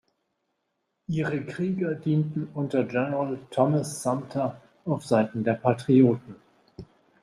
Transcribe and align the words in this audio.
Ihre 1.09 1.45
Krieger 1.45 1.93
dienten 1.93 2.47
unter 2.55 2.85
General 2.85 3.37
Thomas 3.51 4.01
Sumter 4.01 4.59
auf 4.83 5.05
Seiten 5.05 5.43
der 5.43 5.53
Patrioten. 5.53 6.37